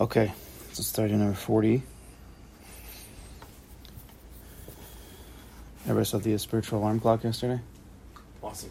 Okay, 0.00 0.32
so 0.72 0.82
starting 0.82 1.20
number 1.20 1.36
40. 1.36 1.80
Everybody 5.84 6.04
saw 6.04 6.18
the 6.18 6.36
spiritual 6.38 6.80
alarm 6.80 6.98
clock 6.98 7.22
yesterday? 7.22 7.60
Awesome. 8.42 8.70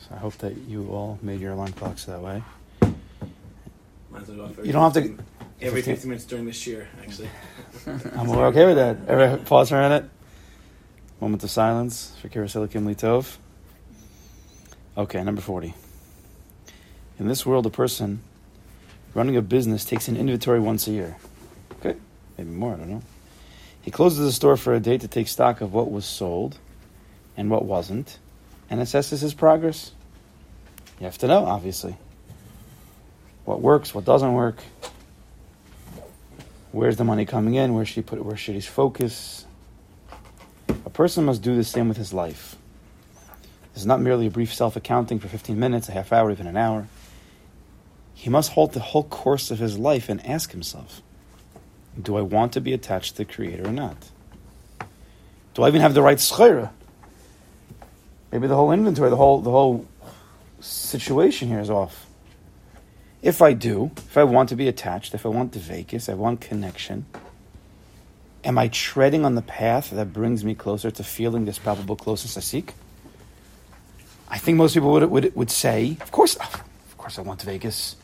So 0.00 0.14
I 0.14 0.16
hope 0.16 0.38
that 0.38 0.56
you 0.56 0.88
all 0.88 1.18
made 1.20 1.38
your 1.40 1.52
alarm 1.52 1.72
clocks 1.72 2.06
that 2.06 2.22
way. 2.22 2.42
Might 2.80 4.22
as 4.22 4.30
well 4.30 4.50
You 4.62 4.72
don't 4.72 4.82
have 4.82 4.94
to. 4.94 5.02
15 5.02 5.18
Every 5.60 5.82
50 5.82 6.08
minutes 6.08 6.24
during 6.24 6.46
this 6.46 6.66
year, 6.66 6.88
actually. 7.02 7.28
I'm 8.16 8.30
okay 8.30 8.64
with 8.64 8.76
that. 8.76 8.96
Everybody 9.06 9.44
pause 9.44 9.68
for 9.68 9.76
a 9.76 9.82
minute. 9.82 10.08
Moment 11.20 11.44
of 11.44 11.50
silence 11.50 12.16
for 12.22 12.30
Kirasilikim 12.30 12.84
Litov. 12.86 13.36
Okay, 14.96 15.22
number 15.22 15.42
40. 15.42 15.74
In 17.18 17.28
this 17.28 17.44
world, 17.44 17.66
a 17.66 17.70
person 17.70 18.22
running 19.14 19.36
a 19.36 19.42
business 19.42 19.84
takes 19.84 20.08
an 20.08 20.16
inventory 20.16 20.60
once 20.60 20.86
a 20.86 20.90
year. 20.90 21.16
Okay, 21.80 21.98
maybe 22.38 22.50
more, 22.50 22.74
I 22.74 22.76
don't 22.76 22.88
know. 22.88 23.02
He 23.82 23.90
closes 23.90 24.24
the 24.24 24.32
store 24.32 24.56
for 24.56 24.74
a 24.74 24.80
day 24.80 24.98
to 24.98 25.08
take 25.08 25.28
stock 25.28 25.60
of 25.60 25.72
what 25.72 25.90
was 25.90 26.04
sold 26.04 26.58
and 27.36 27.50
what 27.50 27.64
wasn't 27.64 28.18
and 28.70 28.80
assesses 28.80 29.20
his 29.20 29.34
progress. 29.34 29.92
You 30.98 31.06
have 31.06 31.18
to 31.18 31.26
know, 31.26 31.44
obviously. 31.44 31.96
What 33.44 33.60
works, 33.60 33.94
what 33.94 34.04
doesn't 34.04 34.32
work. 34.32 34.62
Where's 36.70 36.96
the 36.96 37.04
money 37.04 37.26
coming 37.26 37.54
in? 37.54 37.74
Where 37.74 37.84
should 37.84 37.96
he 37.96 38.02
put 38.02 38.18
it? 38.18 38.24
Where 38.24 38.36
should 38.36 38.54
he 38.54 38.60
focus? 38.60 39.44
A 40.68 40.90
person 40.90 41.24
must 41.24 41.42
do 41.42 41.54
the 41.54 41.64
same 41.64 41.88
with 41.88 41.98
his 41.98 42.14
life. 42.14 42.56
This 43.74 43.82
is 43.82 43.86
not 43.86 44.00
merely 44.00 44.26
a 44.26 44.30
brief 44.30 44.54
self 44.54 44.76
accounting 44.76 45.18
for 45.18 45.28
15 45.28 45.58
minutes, 45.58 45.88
a 45.88 45.92
half 45.92 46.12
hour, 46.12 46.30
even 46.30 46.46
an 46.46 46.56
hour. 46.56 46.86
He 48.22 48.30
must 48.30 48.52
halt 48.52 48.72
the 48.72 48.78
whole 48.78 49.02
course 49.02 49.50
of 49.50 49.58
his 49.58 49.80
life 49.80 50.08
and 50.08 50.24
ask 50.24 50.52
himself 50.52 51.02
Do 52.00 52.16
I 52.16 52.20
want 52.20 52.52
to 52.52 52.60
be 52.60 52.72
attached 52.72 53.16
to 53.16 53.18
the 53.18 53.24
Creator 53.24 53.66
or 53.66 53.72
not? 53.72 53.96
Do 55.54 55.64
I 55.64 55.66
even 55.66 55.80
have 55.80 55.92
the 55.92 56.02
right 56.02 56.18
schira? 56.18 56.70
Maybe 58.30 58.46
the 58.46 58.54
whole 58.54 58.70
inventory, 58.70 59.10
the 59.10 59.16
whole, 59.16 59.40
the 59.40 59.50
whole 59.50 59.88
situation 60.60 61.48
here 61.48 61.58
is 61.58 61.68
off. 61.68 62.06
If 63.22 63.42
I 63.42 63.54
do, 63.54 63.90
if 63.96 64.16
I 64.16 64.22
want 64.22 64.50
to 64.50 64.56
be 64.56 64.68
attached, 64.68 65.14
if 65.14 65.26
I 65.26 65.28
want 65.28 65.50
the 65.50 65.58
vacus, 65.58 66.08
I 66.08 66.14
want 66.14 66.40
connection, 66.40 67.06
am 68.44 68.56
I 68.56 68.68
treading 68.68 69.24
on 69.24 69.34
the 69.34 69.42
path 69.42 69.90
that 69.90 70.12
brings 70.12 70.44
me 70.44 70.54
closer 70.54 70.92
to 70.92 71.02
feeling 71.02 71.44
this 71.44 71.58
palpable 71.58 71.96
closeness 71.96 72.36
I 72.36 72.40
seek? 72.40 72.74
I 74.28 74.38
think 74.38 74.58
most 74.58 74.74
people 74.74 74.92
would, 74.92 75.10
would, 75.10 75.34
would 75.34 75.50
say, 75.50 75.96
of 76.00 76.12
course, 76.12 76.36
of 76.36 76.96
course 76.96 77.18
I 77.18 77.22
want 77.22 77.44
Dvekas. 77.44 77.96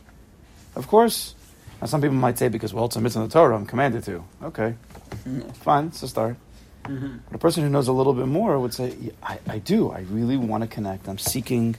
Of 0.74 0.86
course. 0.86 1.34
Now 1.80 1.86
some 1.86 2.00
people 2.00 2.16
might 2.16 2.38
say, 2.38 2.48
because, 2.48 2.74
well, 2.74 2.86
it's 2.86 2.96
a 2.96 3.00
mitzvah 3.00 3.22
in 3.22 3.28
the 3.28 3.32
Torah, 3.32 3.56
I'm 3.56 3.66
commanded 3.66 4.04
to. 4.04 4.24
Okay, 4.42 4.74
fine, 5.54 5.86
it's 5.86 6.02
a 6.02 6.08
start. 6.08 6.36
Mm-hmm. 6.84 7.18
But 7.26 7.36
a 7.36 7.38
person 7.38 7.62
who 7.62 7.68
knows 7.68 7.88
a 7.88 7.92
little 7.92 8.14
bit 8.14 8.26
more 8.26 8.58
would 8.58 8.72
say, 8.72 8.96
"Yeah, 9.00 9.12
I, 9.22 9.38
I 9.46 9.58
do. 9.58 9.90
I 9.90 10.00
really 10.10 10.36
want 10.36 10.62
to 10.62 10.68
connect. 10.68 11.06
I'm 11.06 11.18
seeking 11.18 11.76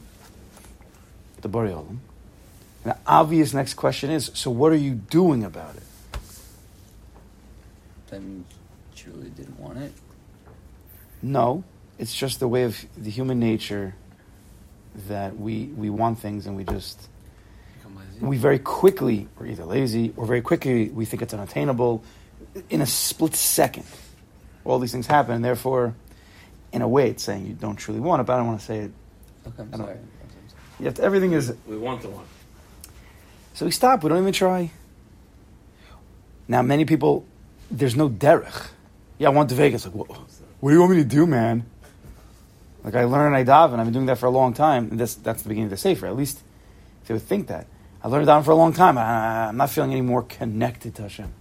the 1.41 1.47
Bari 1.47 1.69
Olam. 1.71 1.97
The 2.83 2.95
obvious 3.07 3.53
next 3.53 3.73
question 3.73 4.09
is, 4.11 4.31
so 4.33 4.51
what 4.51 4.71
are 4.71 4.77
you 4.77 4.93
doing 4.93 5.43
about 5.43 5.75
it? 5.75 5.83
That 8.07 8.21
means 8.21 8.45
you 9.05 9.11
really 9.13 9.29
didn't 9.29 9.59
want 9.59 9.79
it. 9.79 9.91
No, 11.21 11.63
it's 11.97 12.15
just 12.15 12.39
the 12.39 12.47
way 12.47 12.63
of 12.63 12.85
the 12.97 13.09
human 13.09 13.39
nature 13.39 13.95
that 15.07 15.37
we, 15.37 15.65
we 15.65 15.89
want 15.89 16.19
things 16.19 16.45
and 16.47 16.55
we 16.55 16.63
just. 16.63 17.07
We 18.21 18.37
very 18.37 18.59
quickly, 18.59 19.27
we're 19.37 19.47
either 19.47 19.65
lazy 19.65 20.13
or 20.17 20.25
very 20.25 20.41
quickly 20.41 20.89
we 20.89 21.05
think 21.05 21.21
it's 21.21 21.33
unattainable 21.33 22.03
in 22.69 22.81
a 22.81 22.85
split 22.85 23.35
second. 23.35 23.85
All 24.65 24.79
these 24.79 24.91
things 24.91 25.07
happen, 25.07 25.35
and 25.35 25.43
therefore, 25.45 25.93
in 26.73 26.81
a 26.81 26.87
way, 26.87 27.09
it's 27.09 27.23
saying 27.23 27.45
you 27.47 27.53
don't 27.53 27.75
truly 27.77 27.99
want 27.99 28.19
it, 28.21 28.25
but 28.25 28.33
I 28.33 28.37
don't 28.37 28.47
want 28.47 28.59
to 28.59 28.65
say 28.65 28.77
it. 28.79 28.91
okay, 29.47 29.61
I'm 29.61 29.69
I 29.73 29.77
don't- 29.77 29.85
sorry. 29.87 29.97
You 30.79 30.85
have 30.85 30.93
to, 30.95 31.03
everything 31.03 31.33
is 31.33 31.53
We 31.67 31.77
want 31.77 32.01
the 32.01 32.09
one. 32.09 32.25
So 33.53 33.65
we 33.65 33.71
stop. 33.71 34.01
We 34.03 34.09
don't 34.09 34.19
even 34.21 34.31
try. 34.31 34.71
Now, 36.47 36.61
many 36.61 36.85
people, 36.85 37.25
there's 37.69 37.95
no 37.97 38.09
derech. 38.09 38.67
Yeah, 39.17 39.27
I 39.27 39.31
want 39.31 39.49
to 39.49 39.55
Dvekas. 39.55 39.85
Like, 39.85 39.93
what, 39.95 40.09
what 40.09 40.69
do 40.69 40.73
you 40.73 40.79
want 40.79 40.91
me 40.95 40.97
to 41.03 41.07
do, 41.09 41.25
man? 41.27 41.65
Like, 42.83 42.95
I 42.95 43.03
learn 43.03 43.33
and 43.33 43.35
I 43.35 43.43
daven. 43.43 43.77
I've 43.77 43.85
been 43.85 43.93
doing 43.93 44.05
that 44.05 44.17
for 44.17 44.27
a 44.27 44.31
long 44.31 44.53
time. 44.53 44.89
And 44.91 44.99
that's, 44.99 45.15
that's 45.15 45.43
the 45.43 45.49
beginning 45.49 45.65
of 45.65 45.71
the 45.71 45.77
Sefer. 45.77 46.07
At 46.07 46.15
least 46.15 46.39
they 47.05 47.13
would 47.13 47.23
think 47.23 47.47
that. 47.47 47.67
I 48.01 48.07
learned 48.07 48.27
daven 48.27 48.45
for 48.45 48.51
a 48.51 48.55
long 48.55 48.73
time. 48.73 48.97
I, 48.97 49.47
I'm 49.47 49.57
not 49.57 49.69
feeling 49.69 49.91
any 49.91 50.01
more 50.01 50.23
connected 50.23 50.95
to 50.95 51.03
Hashem. 51.03 51.33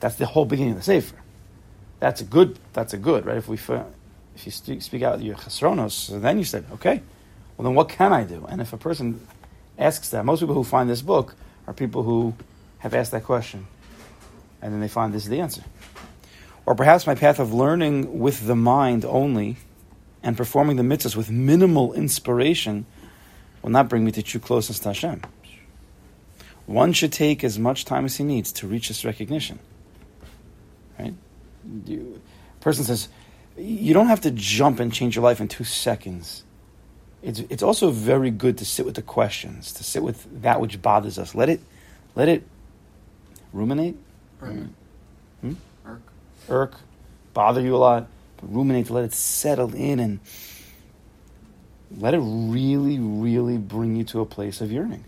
That's 0.00 0.16
the 0.16 0.26
whole 0.26 0.44
beginning 0.44 0.72
of 0.72 0.78
the 0.78 0.84
Sefer. 0.84 1.16
That's 2.00 2.20
a 2.20 2.24
good, 2.24 2.58
that's 2.72 2.92
a 2.92 2.98
good, 2.98 3.24
right? 3.24 3.38
If 3.38 3.48
we, 3.48 3.56
if 3.56 4.44
you 4.44 4.52
speak, 4.52 4.82
speak 4.82 5.02
out 5.02 5.22
your 5.22 5.36
chesronos, 5.36 6.20
then 6.20 6.38
you 6.38 6.44
said, 6.44 6.66
okay, 6.72 7.02
well 7.56 7.64
then 7.64 7.74
what 7.74 7.88
can 7.88 8.12
I 8.12 8.24
do? 8.24 8.44
And 8.46 8.60
if 8.60 8.72
a 8.72 8.76
person 8.76 9.26
asks 9.78 10.10
that, 10.10 10.24
most 10.24 10.40
people 10.40 10.54
who 10.54 10.64
find 10.64 10.90
this 10.90 11.00
book 11.00 11.34
are 11.66 11.72
people 11.72 12.02
who 12.02 12.34
have 12.78 12.92
asked 12.92 13.12
that 13.12 13.24
question. 13.24 13.66
And 14.60 14.72
then 14.72 14.80
they 14.80 14.88
find 14.88 15.14
this 15.14 15.24
is 15.24 15.30
the 15.30 15.40
answer. 15.40 15.62
Or 16.66 16.74
perhaps 16.74 17.06
my 17.06 17.14
path 17.14 17.38
of 17.38 17.54
learning 17.54 18.18
with 18.18 18.46
the 18.46 18.56
mind 18.56 19.04
only 19.04 19.56
and 20.22 20.36
performing 20.36 20.76
the 20.76 20.82
mitzvahs 20.82 21.16
with 21.16 21.30
minimal 21.30 21.94
inspiration 21.94 22.84
will 23.62 23.70
not 23.70 23.88
bring 23.88 24.04
me 24.04 24.12
to 24.12 24.22
true 24.22 24.40
closeness 24.40 24.80
to 24.80 24.88
Hashem. 24.88 25.22
One 26.66 26.92
should 26.92 27.12
take 27.12 27.44
as 27.44 27.58
much 27.58 27.84
time 27.84 28.04
as 28.04 28.16
he 28.16 28.24
needs 28.24 28.52
to 28.52 28.66
reach 28.66 28.88
this 28.88 29.04
recognition. 29.04 29.58
Right? 30.98 31.14
You, 31.86 32.20
person 32.60 32.84
says, 32.84 33.08
you 33.56 33.94
don't 33.94 34.08
have 34.08 34.20
to 34.22 34.30
jump 34.30 34.80
and 34.80 34.92
change 34.92 35.16
your 35.16 35.22
life 35.22 35.40
in 35.40 35.48
two 35.48 35.64
seconds. 35.64 36.44
It's, 37.22 37.40
it's 37.40 37.62
also 37.62 37.90
very 37.90 38.30
good 38.30 38.58
to 38.58 38.64
sit 38.64 38.84
with 38.84 38.96
the 38.96 39.02
questions, 39.02 39.72
to 39.74 39.84
sit 39.84 40.02
with 40.02 40.42
that 40.42 40.60
which 40.60 40.82
bothers 40.82 41.18
us. 41.18 41.34
Let 41.34 41.48
it, 41.48 41.60
let 42.14 42.28
it 42.28 42.42
ruminate, 43.52 43.96
Right. 44.40 44.66
Hmm? 45.40 45.52
Irk. 45.86 46.02
irk, 46.48 46.74
bother 47.32 47.60
you 47.60 47.74
a 47.74 47.78
lot, 47.78 48.06
but 48.36 48.54
ruminate, 48.54 48.86
to 48.86 48.92
let 48.92 49.04
it 49.04 49.14
settle 49.14 49.74
in 49.74 49.98
and 49.98 50.20
let 51.96 52.14
it 52.14 52.20
really, 52.20 52.98
really 52.98 53.56
bring 53.56 53.96
you 53.96 54.04
to 54.04 54.20
a 54.20 54.26
place 54.26 54.60
of 54.60 54.70
yearning. 54.70 55.04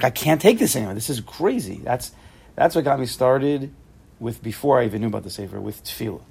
I 0.00 0.10
can't 0.10 0.40
take 0.40 0.58
this 0.58 0.76
anymore. 0.76 0.94
This 0.94 1.10
is 1.10 1.20
crazy. 1.20 1.80
That's 1.82 2.12
that's 2.54 2.74
what 2.74 2.84
got 2.84 2.98
me 2.98 3.06
started 3.06 3.72
with 4.20 4.42
before 4.42 4.80
I 4.80 4.84
even 4.84 5.00
knew 5.00 5.06
about 5.08 5.22
the 5.22 5.30
Sefer 5.30 5.60
with 5.60 5.84
tefillah. 5.84 6.22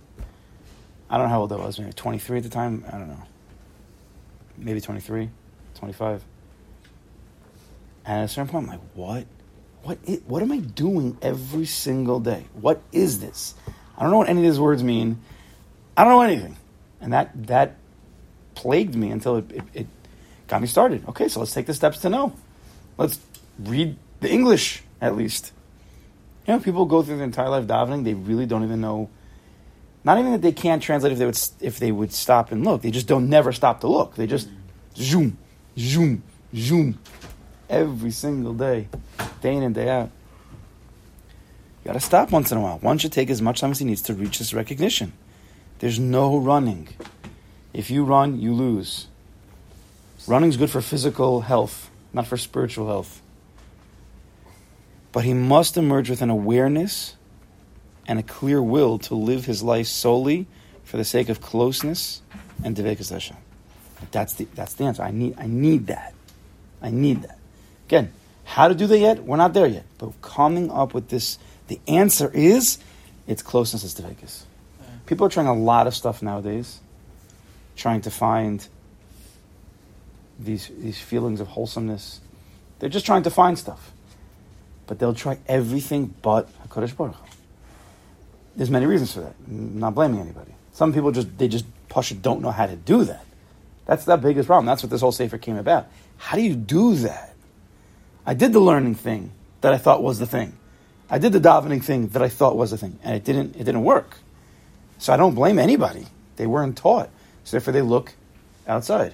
I 1.10 1.18
don't 1.18 1.28
know 1.28 1.30
how 1.30 1.42
old 1.42 1.54
I 1.54 1.56
was, 1.56 1.80
maybe 1.80 1.94
23 1.94 2.38
at 2.38 2.44
the 2.44 2.50
time. 2.50 2.84
I 2.88 2.98
don't 2.98 3.08
know. 3.08 3.24
Maybe 4.58 4.82
23, 4.82 5.30
25. 5.76 6.24
And 8.06 8.20
at 8.20 8.26
a 8.26 8.28
certain 8.28 8.50
point, 8.50 8.66
I'm 8.66 8.72
like, 8.72 8.82
what? 8.94 9.26
What, 9.84 9.98
what 10.26 10.42
am 10.42 10.52
I 10.52 10.58
doing 10.58 11.18
every 11.22 11.66
single 11.66 12.20
day? 12.20 12.46
What 12.54 12.82
is 12.92 13.22
this? 13.22 13.54
I 13.98 14.02
don't 14.02 14.12
know 14.12 14.18
what 14.18 14.28
any 14.28 14.42
of 14.42 14.52
these 14.52 14.60
words 14.60 14.84
mean. 14.84 15.22
I 15.96 16.04
don't 16.04 16.14
know 16.14 16.22
anything. 16.22 16.58
And 17.00 17.14
that, 17.14 17.48
that 17.48 17.78
plagued 18.56 18.96
me 18.96 19.12
until 19.12 19.38
it, 19.38 19.52
it, 19.52 19.64
it 19.74 19.88
got 20.48 20.62
me 20.62 20.68
started. 20.68 21.08
Okay, 21.08 21.30
so 21.30 21.40
let's 21.40 21.54
take 21.54 21.68
the 21.68 21.74
steps 21.74 22.00
to 22.00 22.10
know. 22.10 22.34
Let's 22.98 23.20
read 23.60 23.98
the 24.20 24.30
English, 24.30 24.84
at 25.02 25.16
least. 25.16 25.52
You 26.46 26.54
know, 26.54 26.60
people 26.60 26.86
go 26.86 27.04
through 27.04 27.18
their 27.18 27.26
entire 27.26 27.50
life 27.50 27.66
davening, 27.66 28.04
they 28.04 28.14
really 28.14 28.46
don't 28.46 28.64
even 28.64 28.82
know. 28.82 29.10
Not 30.04 30.20
even 30.20 30.32
that 30.32 30.42
they 30.42 30.54
can't 30.54 30.82
translate 30.82 31.12
if 31.12 31.20
they 31.20 31.26
would 31.26 31.40
if 31.60 31.80
they 31.80 31.92
would 31.92 32.14
stop 32.14 32.52
and 32.52 32.64
look. 32.64 32.82
They 32.82 32.92
just 32.92 33.08
don't 33.08 33.30
never 33.30 33.52
stop 33.52 33.82
to 33.82 33.88
look. 33.88 34.16
They 34.16 34.26
just 34.26 34.48
zoom, 34.96 35.38
zoom, 35.78 36.24
zoom, 36.56 37.00
every 37.70 38.12
single 38.12 38.54
day, 38.54 38.88
day 39.42 39.56
in 39.56 39.64
and 39.64 39.76
day 39.76 39.90
out. 39.90 40.10
You 41.84 41.90
got 41.90 41.94
to 41.94 42.00
stop 42.00 42.32
once 42.32 42.52
in 42.52 42.58
a 42.58 42.62
while. 42.62 42.80
One 42.80 42.98
should 42.98 43.12
take 43.12 43.30
as 43.30 43.42
much 43.42 43.60
time 43.60 43.72
as 43.72 43.80
he 43.80 43.86
needs 43.86 44.02
to 44.04 44.14
reach 44.14 44.40
this 44.40 44.54
recognition. 44.54 45.14
There's 45.80 46.00
no 46.00 46.38
running. 46.38 46.88
If 47.74 47.92
you 47.92 48.04
run, 48.04 48.40
you 48.40 48.54
lose. 48.54 49.08
Running's 50.28 50.58
good 50.58 50.70
for 50.70 50.82
physical 50.82 51.42
health, 51.42 51.90
not 52.14 52.28
for 52.28 52.38
spiritual 52.38 52.88
health. 52.88 53.22
But 55.18 55.26
he 55.26 55.34
must 55.34 55.78
emerge 55.78 56.12
with 56.12 56.22
an 56.22 56.30
awareness 56.30 57.16
and 58.08 58.20
a 58.20 58.22
clear 58.22 58.62
will 58.62 59.00
to 59.00 59.16
live 59.16 59.46
his 59.46 59.64
life 59.64 59.88
solely 59.88 60.46
for 60.84 60.98
the 60.98 61.04
sake 61.04 61.28
of 61.30 61.42
closeness 61.42 62.22
and 62.64 62.76
devekas 62.76 63.10
Hashem. 63.10 63.36
That's 64.12 64.36
the 64.36 64.46
that's 64.54 64.76
the 64.76 64.84
answer. 64.84 65.02
I 65.02 65.10
need 65.10 65.34
I 65.40 65.48
need 65.48 65.88
that. 65.88 66.14
I 66.84 66.92
need 66.92 67.24
that. 67.24 67.40
Again, 67.88 68.14
how 68.44 68.68
to 68.68 68.76
do 68.76 68.86
that 68.86 69.00
yet? 69.00 69.24
We're 69.24 69.38
not 69.38 69.56
there 69.56 69.66
yet. 69.66 69.86
But 69.98 70.22
coming 70.22 70.70
up 70.70 70.94
with 70.94 71.10
this, 71.10 71.40
the 71.68 71.82
answer 71.88 72.30
is 72.32 72.78
it's 73.26 73.42
closeness 73.42 73.84
is 73.84 73.96
devekas. 73.96 74.44
People 75.08 75.26
are 75.26 75.32
trying 75.32 75.48
a 75.48 75.56
lot 75.56 75.88
of 75.88 75.96
stuff 75.96 76.22
nowadays, 76.22 76.80
trying 77.76 78.02
to 78.02 78.12
find 78.12 78.68
these 80.38 80.70
these 80.78 81.02
feelings 81.02 81.42
of 81.42 81.48
wholesomeness. 81.48 82.22
They're 82.78 82.88
just 82.88 83.08
trying 83.08 83.24
to 83.24 83.32
find 83.32 83.58
stuff. 83.58 83.94
But 84.88 84.98
they'll 84.98 85.14
try 85.14 85.38
everything 85.48 86.14
but 86.22 86.50
Hakadosh 86.68 86.96
Baruch. 86.96 87.16
There's 88.56 88.72
many 88.72 88.86
reasons 88.86 89.14
for 89.14 89.20
that. 89.20 89.36
I'm 89.48 89.80
not 89.80 89.94
blaming 89.94 90.20
anybody. 90.20 90.56
Some 90.74 90.94
people 90.94 91.12
just 91.12 91.38
they 91.38 91.48
just 91.48 91.66
Pasha 91.90 92.16
don't 92.16 92.42
know 92.42 92.52
how 92.52 92.66
to 92.66 92.76
do 92.76 93.04
that. 93.04 93.26
That's 93.86 94.06
the 94.06 94.18
biggest 94.18 94.48
problem. 94.48 94.66
That's 94.66 94.82
what 94.82 94.90
this 94.90 95.02
whole 95.02 95.12
sefer 95.12 95.38
came 95.38 95.58
about. 95.58 95.88
How 96.18 96.36
do 96.36 96.42
you 96.42 96.56
do 96.56 96.96
that? 96.96 97.36
I 98.26 98.34
did 98.34 98.54
the 98.54 98.60
learning 98.60 98.96
thing 98.96 99.32
that 99.62 99.74
I 99.74 99.78
thought 99.78 100.02
was 100.02 100.20
the 100.20 100.26
thing. 100.26 100.58
I 101.10 101.20
did 101.20 101.32
the 101.32 101.40
davening 101.40 101.84
thing 101.84 102.10
that 102.10 102.22
I 102.22 102.28
thought 102.28 102.58
was 102.58 102.72
the 102.72 102.78
thing, 102.78 103.00
and 103.04 103.16
it 103.16 103.24
didn't. 103.24 103.56
It 103.56 103.64
didn't 103.64 103.84
work. 103.84 104.18
So 104.98 105.14
I 105.14 105.18
don't 105.18 105.36
blame 105.36 105.60
anybody. 105.60 106.08
They 106.38 106.48
weren't 106.48 106.78
taught. 106.78 107.10
So 107.44 107.52
therefore, 107.52 107.74
they 107.74 107.82
look 107.82 108.14
outside 108.68 109.14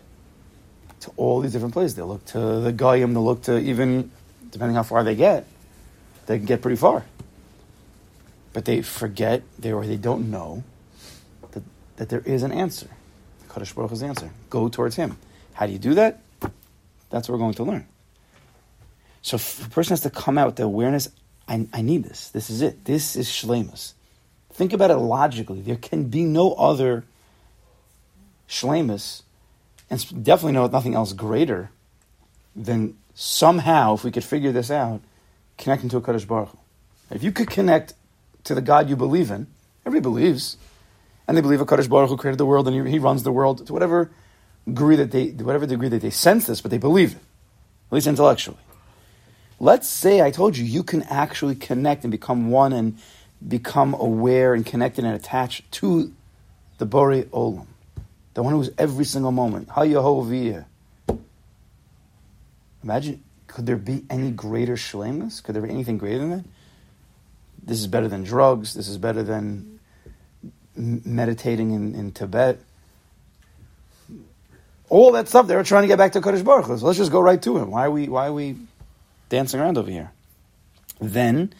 to 1.01 1.11
all 1.17 1.41
these 1.41 1.51
different 1.51 1.73
places. 1.73 1.95
They 1.95 2.01
look 2.01 2.25
to 2.27 2.59
the 2.61 2.71
goyim. 2.71 3.13
They 3.13 3.19
look 3.19 3.43
to 3.43 3.59
even 3.59 4.11
depending 4.53 4.75
how 4.75 4.83
far 4.83 5.03
they 5.03 5.15
get, 5.15 5.45
they 6.25 6.37
can 6.37 6.45
get 6.45 6.61
pretty 6.61 6.77
far. 6.77 7.05
But 8.53 8.65
they 8.65 8.81
forget 8.81 9.43
they 9.57 9.71
or 9.71 9.85
they 9.85 9.97
don't 9.97 10.29
know 10.29 10.63
that, 11.51 11.63
that 11.97 12.09
there 12.09 12.21
is 12.21 12.43
an 12.43 12.51
answer. 12.51 12.87
Kadosh 13.49 13.73
Baruch 13.73 13.91
Hu's 13.91 14.03
answer. 14.03 14.31
Go 14.49 14.69
towards 14.69 14.95
Him. 14.95 15.17
How 15.53 15.65
do 15.65 15.71
you 15.73 15.79
do 15.79 15.95
that? 15.95 16.21
That's 17.09 17.27
what 17.27 17.35
we're 17.35 17.39
going 17.39 17.53
to 17.55 17.63
learn. 17.63 17.87
So 19.21 19.37
a 19.37 19.69
person 19.69 19.91
has 19.91 20.01
to 20.01 20.09
come 20.09 20.37
out 20.37 20.47
with 20.47 20.55
the 20.57 20.63
awareness, 20.63 21.09
I, 21.47 21.67
I 21.73 21.81
need 21.81 22.03
this. 22.03 22.29
This 22.29 22.49
is 22.49 22.61
it. 22.61 22.85
This 22.85 23.15
is 23.15 23.27
shlemus. 23.27 23.93
Think 24.51 24.73
about 24.73 24.91
it 24.91 24.97
logically. 24.97 25.61
There 25.61 25.75
can 25.75 26.05
be 26.05 26.23
no 26.23 26.53
other 26.53 27.05
shlemus, 28.47 29.23
and 29.89 30.23
definitely 30.23 30.53
no 30.53 30.67
nothing 30.67 30.93
else 30.93 31.13
greater 31.13 31.71
than 32.55 32.97
somehow, 33.15 33.95
if 33.95 34.03
we 34.03 34.11
could 34.11 34.23
figure 34.23 34.51
this 34.51 34.69
out, 34.69 35.01
connecting 35.57 35.89
to 35.89 35.97
a 35.97 36.01
Kadosh 36.01 36.27
Baruch. 36.27 36.57
If 37.09 37.23
you 37.23 37.31
could 37.31 37.49
connect 37.49 37.93
to 38.45 38.55
the 38.55 38.61
God 38.61 38.89
you 38.89 38.95
believe 38.95 39.31
in, 39.31 39.47
everybody 39.85 40.01
believes, 40.01 40.57
and 41.27 41.37
they 41.37 41.41
believe 41.41 41.61
a 41.61 41.65
Kadosh 41.65 41.89
Baruch 41.89 42.09
Hu 42.09 42.17
created 42.17 42.37
the 42.37 42.45
world 42.45 42.67
and 42.67 42.87
he, 42.87 42.99
runs 42.99 43.23
the 43.23 43.31
world 43.31 43.65
to 43.67 43.73
whatever 43.73 44.11
degree 44.65 44.95
that 44.95 45.11
they, 45.11 45.29
whatever 45.29 45.65
degree 45.65 45.89
that 45.89 46.01
they 46.01 46.09
sense 46.09 46.47
this, 46.47 46.61
but 46.61 46.71
they 46.71 46.77
believe 46.77 47.13
it, 47.13 47.17
at 47.17 47.93
least 47.93 48.07
intellectually. 48.07 48.57
Let's 49.59 49.87
say 49.87 50.21
I 50.21 50.31
told 50.31 50.57
you 50.57 50.65
you 50.65 50.83
can 50.83 51.03
actually 51.03 51.55
connect 51.55 52.03
and 52.03 52.11
become 52.11 52.49
one 52.49 52.73
and 52.73 52.97
become 53.47 53.93
aware 53.93 54.53
and 54.53 54.65
connected 54.65 55.05
and 55.05 55.13
attached 55.13 55.71
to 55.73 56.13
the 56.77 56.85
Bori 56.85 57.23
Olam, 57.23 57.67
the 58.33 58.43
one 58.43 58.53
who 58.53 58.61
is 58.61 58.71
every 58.77 59.05
single 59.05 59.31
moment. 59.31 59.69
Hayahoviyah. 59.69 60.65
Imagine, 62.83 63.23
could 63.53 63.67
there 63.67 63.77
be 63.77 64.03
any 64.09 64.31
greater 64.31 64.73
shlemus? 64.73 65.43
Could 65.43 65.53
there 65.53 65.61
be 65.61 65.69
anything 65.69 65.99
greater 65.99 66.17
than 66.17 66.29
that? 66.31 66.45
This 67.61 67.79
is 67.79 67.85
better 67.85 68.07
than 68.07 68.23
drugs. 68.23 68.73
This 68.73 68.87
is 68.87 68.97
better 68.97 69.21
than 69.21 69.79
meditating 70.75 71.69
in, 71.69 71.93
in 71.93 72.11
Tibet. 72.11 72.59
All 74.89 75.11
that 75.11 75.27
stuff 75.27 75.45
they 75.45 75.55
were 75.55 75.63
trying 75.63 75.83
to 75.83 75.87
get 75.87 75.99
back 75.99 76.13
to 76.13 76.21
Kadosh 76.21 76.43
Baruch. 76.43 76.65
So 76.65 76.85
let's 76.85 76.97
just 76.97 77.11
go 77.11 77.21
right 77.21 77.39
to 77.43 77.57
him. 77.59 77.69
Why 77.69 77.85
are 77.85 77.91
we 77.91 78.09
why 78.09 78.27
are 78.27 78.33
we 78.33 78.55
dancing 79.29 79.59
around 79.59 79.77
over 79.77 79.91
here? 79.91 80.11
Then 80.99 81.53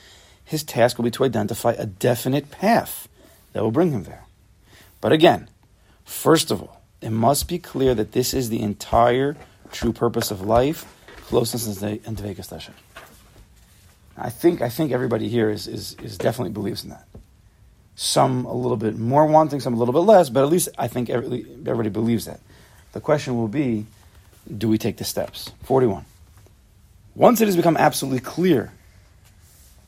his 0.44 0.64
task 0.64 0.98
will 0.98 1.06
be 1.06 1.12
to 1.12 1.24
identify 1.24 1.74
a 1.74 1.86
definite 1.86 2.50
path 2.50 3.08
that 3.54 3.62
will 3.62 3.72
bring 3.72 3.92
him 3.92 4.04
there. 4.04 4.26
But 5.00 5.12
again, 5.12 5.48
first 6.06 6.50
of 6.50 6.60
all, 6.60 6.82
it 7.02 7.12
must 7.12 7.48
be 7.48 7.60
clear 7.60 7.94
that 7.94 8.14
this 8.14 8.34
is 8.34 8.50
the 8.50 8.64
entire 8.64 9.38
true 9.72 9.94
purpose 9.94 10.32
of 10.32 10.42
life, 10.42 10.86
closeness 11.28 11.82
and 11.82 12.18
Dvekas 12.18 12.50
Hashem. 12.50 12.74
I 14.18 14.30
think 14.30 14.62
I 14.62 14.70
think 14.70 14.92
everybody 14.92 15.28
here 15.28 15.50
is, 15.50 15.68
is, 15.68 15.96
is 16.04 16.18
definitely 16.18 16.54
believes 16.54 16.84
in 16.84 16.92
that. 16.92 17.08
Some 17.96 18.46
a 18.46 18.54
little 18.54 18.78
bit 18.78 18.98
more 18.98 19.26
wanting, 19.26 19.60
some 19.60 19.74
a 19.74 19.78
little 19.78 19.94
bit 19.94 20.00
less, 20.00 20.30
but 20.30 20.44
at 20.44 20.50
least 20.50 20.70
I 20.78 20.88
think 20.88 21.10
everybody 21.10 21.90
believes 21.90 22.26
that. 22.26 22.40
The 22.92 23.00
question 23.00 23.38
will 23.38 23.48
be, 23.48 23.86
do 24.56 24.68
we 24.68 24.78
take 24.78 24.98
the 24.98 25.04
steps? 25.04 25.52
41. 25.64 26.06
Once 27.16 27.42
it 27.42 27.46
has 27.46 27.56
become 27.56 27.78
absolutely 27.78 28.20
clear, 28.20 28.72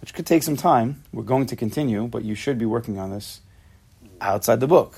which 0.02 0.14
could 0.14 0.26
take 0.26 0.44
some 0.44 0.56
time, 0.56 1.04
we're 1.12 1.24
going 1.24 1.48
to 1.48 1.56
continue, 1.56 2.08
but 2.08 2.24
you 2.24 2.36
should 2.36 2.58
be 2.58 2.66
working 2.66 3.00
on 3.00 3.12
this 3.12 3.42
outside 4.22 4.60
the 4.60 4.68
book. 4.68 4.96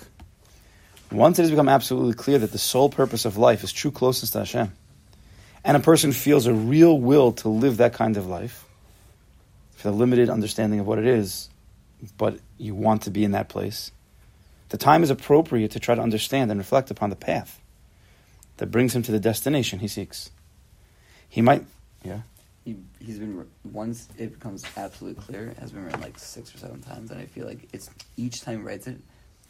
Once 1.11 1.39
it 1.39 1.43
has 1.43 1.51
become 1.51 1.69
absolutely 1.69 2.13
clear 2.13 2.37
that 2.39 2.51
the 2.51 2.57
sole 2.57 2.89
purpose 2.89 3.23
of 3.23 3.37
life 3.37 3.63
is 3.63 3.71
true 3.71 3.91
closeness 3.91 4.31
to 4.31 4.39
Hashem, 4.39 4.73
and 5.67 5.75
a 5.75 5.81
person 5.81 6.13
feels 6.13 6.47
a 6.47 6.53
real 6.53 6.97
will 6.97 7.33
to 7.33 7.49
live 7.49 7.75
that 7.77 7.91
kind 7.91 8.15
of 8.15 8.25
life, 8.25 8.63
for 9.75 9.89
the 9.91 9.93
limited 9.93 10.29
understanding 10.29 10.79
of 10.79 10.87
what 10.87 10.97
it 10.97 11.05
is, 11.05 11.49
but 12.17 12.39
you 12.57 12.73
want 12.73 13.01
to 13.01 13.11
be 13.11 13.25
in 13.25 13.31
that 13.31 13.49
place, 13.49 13.91
the 14.69 14.77
time 14.77 15.03
is 15.03 15.09
appropriate 15.09 15.71
to 15.71 15.79
try 15.79 15.93
to 15.93 16.01
understand 16.01 16.49
and 16.49 16.57
reflect 16.57 16.89
upon 16.89 17.09
the 17.09 17.17
path 17.17 17.61
that 18.57 18.67
brings 18.67 18.95
him 18.95 19.03
to 19.03 19.11
the 19.11 19.19
destination 19.19 19.79
he 19.79 19.89
seeks. 19.89 20.31
He 21.27 21.41
might, 21.41 21.65
yeah. 22.01 22.21
He, 22.63 22.77
he's 22.99 23.19
been 23.19 23.45
once 23.69 24.07
it 24.17 24.33
becomes 24.33 24.63
absolutely 24.77 25.21
clear. 25.21 25.49
It 25.49 25.57
has 25.57 25.73
been 25.73 25.83
written 25.83 25.99
like 25.99 26.17
six 26.17 26.55
or 26.55 26.59
seven 26.59 26.81
times, 26.81 27.11
and 27.11 27.19
I 27.19 27.25
feel 27.25 27.45
like 27.45 27.67
it's 27.73 27.89
each 28.15 28.41
time 28.41 28.59
he 28.59 28.65
writes 28.65 28.87
it, 28.87 28.97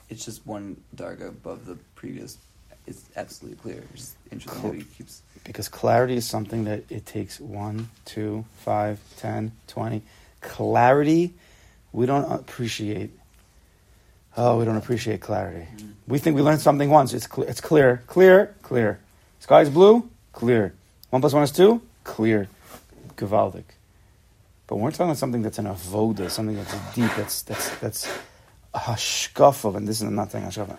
it's 0.09 0.25
just 0.25 0.47
one 0.47 0.81
darga 0.95 1.29
above 1.29 1.67
the 1.67 1.77
previous. 1.93 2.39
It's 2.87 3.05
absolutely 3.15 3.59
clear. 3.59 3.83
It's 3.93 4.15
interesting 4.31 4.61
how 4.61 4.71
he 4.71 4.83
keeps. 4.83 5.21
Because 5.43 5.69
clarity 5.69 6.15
is 6.15 6.25
something 6.25 6.63
that 6.65 6.83
it 6.89 7.05
takes 7.05 7.39
one, 7.39 7.89
two, 8.05 8.45
five, 8.57 8.99
ten, 9.17 9.51
twenty. 9.67 10.01
Clarity, 10.41 11.33
we 11.91 12.05
don't 12.05 12.31
appreciate. 12.31 13.11
Oh, 14.35 14.57
we 14.57 14.65
don't 14.65 14.77
appreciate 14.77 15.19
clarity. 15.19 15.67
Mm. 15.77 15.93
We 16.07 16.19
think 16.19 16.35
we 16.35 16.41
learned 16.41 16.61
something 16.61 16.89
once. 16.89 17.13
It's 17.13 17.27
clear. 17.27 17.49
It's 17.49 17.61
clear. 17.61 18.03
Clear. 18.07 18.55
Clear. 18.61 18.99
Sky's 19.39 19.69
blue. 19.69 20.09
Clear. 20.31 20.73
One 21.09 21.21
plus 21.21 21.33
one 21.33 21.43
is 21.43 21.51
two. 21.51 21.81
Clear. 22.03 22.47
Gavaldic. 23.15 23.63
But 24.67 24.75
we're 24.77 24.91
talking 24.91 25.07
about 25.07 25.17
something 25.17 25.41
that's 25.41 25.59
an 25.59 25.65
avoda, 25.65 26.29
something 26.29 26.55
that's 26.55 26.73
deep, 26.93 27.09
that's 27.15 27.41
that's 27.43 27.69
that's 27.79 28.19
a 28.73 28.79
hashkafa, 28.79 29.75
and 29.75 29.87
this 29.87 30.01
is 30.01 30.09
not 30.09 30.31
saying 30.31 30.45
hashkafa. 30.45 30.77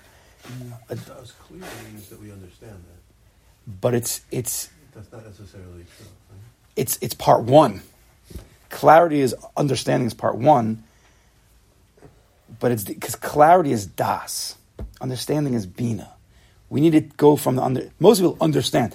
It 0.90 1.06
does 1.06 1.32
clear 1.32 1.60
means 1.84 2.08
that 2.08 2.20
we 2.20 2.32
understand 2.32 2.72
that. 2.72 3.80
But 3.80 3.94
it's 3.94 4.22
it's 4.30 4.70
that's 4.94 5.12
not 5.12 5.24
necessarily 5.26 5.84
true. 5.96 6.06
Right? 6.30 6.40
It's 6.76 6.98
it's 7.00 7.14
part 7.14 7.44
one. 7.44 7.82
Clarity 8.70 9.20
is 9.20 9.34
understanding 9.56 10.06
is 10.06 10.14
part 10.14 10.36
one, 10.36 10.84
but 12.60 12.72
it's 12.72 12.84
because 12.84 13.14
clarity 13.14 13.72
is 13.72 13.86
das, 13.86 14.56
understanding 15.00 15.54
is 15.54 15.66
bina. 15.66 16.12
We 16.70 16.80
need 16.80 16.92
to 16.92 17.00
go 17.00 17.36
from 17.36 17.56
the 17.56 17.62
under. 17.62 17.90
Most 17.98 18.18
people 18.18 18.36
understand. 18.40 18.94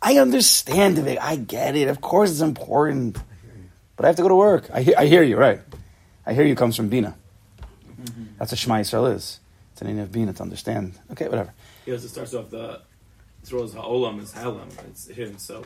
I 0.00 0.18
understand 0.18 0.98
it. 0.98 1.18
I 1.20 1.34
get 1.36 1.74
it. 1.74 1.88
Of 1.88 2.00
course, 2.00 2.30
it's 2.30 2.40
important, 2.40 3.18
but 3.96 4.04
I 4.04 4.08
have 4.08 4.16
to 4.16 4.22
go 4.22 4.28
to 4.28 4.36
work. 4.36 4.70
I 4.72 4.82
hear, 4.82 4.94
I 4.96 5.06
hear 5.06 5.24
you, 5.24 5.36
right? 5.36 5.60
I 6.24 6.34
hear 6.34 6.44
you 6.44 6.54
comes 6.54 6.76
from 6.76 6.88
bina. 6.88 7.16
Mm-hmm. 8.00 8.24
That's 8.38 8.52
what 8.52 8.58
Shema 8.58 8.76
Yisrael 8.76 9.14
is. 9.14 9.40
It's 9.78 9.82
an 9.82 9.94
name 9.94 10.02
of 10.02 10.10
bina 10.10 10.32
to 10.32 10.42
understand. 10.42 10.98
Okay, 11.12 11.28
whatever. 11.28 11.54
He 11.84 11.92
also 11.92 12.08
starts 12.08 12.34
off 12.34 12.50
the 12.50 12.80
throws 13.44 13.74
ha'olam 13.74 14.20
is 14.20 14.32
ha'olam. 14.32 14.66
It's 14.88 15.06
him. 15.06 15.38
So 15.38 15.64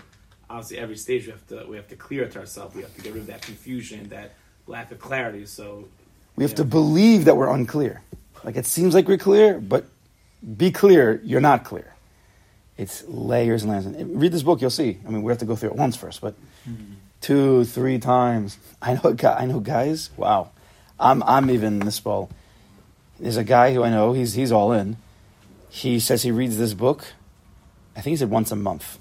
obviously 0.51 0.77
every 0.77 0.99
stage 0.99 1.25
we 1.25 1.33
have 1.33 1.47
to 1.47 1.65
we 1.67 1.77
have 1.77 1.89
to 1.89 1.97
clear 1.97 2.25
it 2.25 2.33
to 2.33 2.41
ourselves. 2.41 2.75
We 2.75 2.83
have 2.83 2.95
to 2.95 3.01
get 3.01 3.15
rid 3.15 3.23
of 3.23 3.27
that 3.29 3.41
confusion, 3.41 4.11
that 4.11 4.35
lack 4.67 4.93
of 4.93 4.99
clarity. 4.99 5.47
So 5.47 5.89
we 6.37 6.45
have 6.45 6.55
to 6.57 6.65
believe 6.65 7.25
that 7.25 7.39
we're 7.39 7.49
unclear. 7.49 8.03
Like 8.45 8.57
it 8.57 8.67
seems 8.67 8.93
like 8.93 9.09
we're 9.09 9.17
clear, 9.17 9.59
but 9.59 9.87
be 10.59 10.71
clear, 10.71 11.19
you're 11.25 11.41
not 11.41 11.65
clear. 11.65 11.95
It's 12.77 13.05
layers 13.09 13.63
and 13.63 13.73
layers. 13.73 13.87
And 13.87 14.21
read 14.21 14.33
this 14.33 14.43
book, 14.43 14.61
you'll 14.61 14.69
see. 14.69 14.99
I 15.07 15.11
mean, 15.11 15.23
we 15.23 15.33
have 15.33 15.39
to 15.39 15.47
go 15.47 15.57
through 15.57 15.71
it 15.71 15.77
once 15.77 15.97
first, 15.97 16.21
but 16.21 16.35
mm-hmm. 16.69 16.97
two, 17.23 17.65
three 17.65 17.99
times. 17.99 18.59
I 18.83 18.93
know, 18.93 19.17
I 19.25 19.47
know 19.47 19.61
guys. 19.61 20.11
Wow, 20.19 20.51
I'm 21.01 21.23
I'm 21.23 21.51
even 21.51 21.79
this 21.79 21.99
ball. 21.99 22.29
There's 23.23 23.39
a 23.39 23.45
guy 23.45 23.73
who 23.73 23.83
I 23.83 23.91
know. 23.91 24.13
He's 24.13 24.35
he's 24.35 24.53
all 24.53 24.73
in. 24.73 24.99
He 25.71 25.99
says 26.01 26.23
he 26.23 26.31
reads 26.31 26.59
this 26.59 26.75
book. 26.75 27.15
I 27.97 28.01
think 28.03 28.13
he 28.13 28.17
said 28.17 28.31
once 28.31 28.53
a 28.53 28.57
month 28.57 28.99